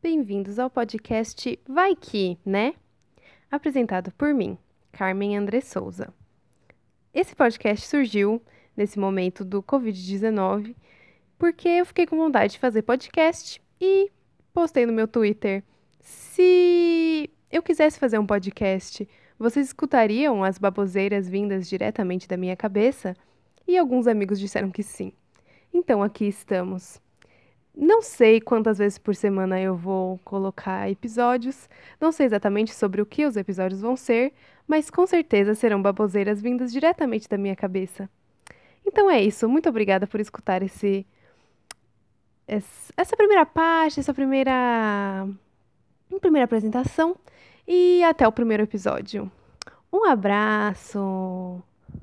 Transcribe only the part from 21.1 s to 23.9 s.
vindas diretamente da minha cabeça? E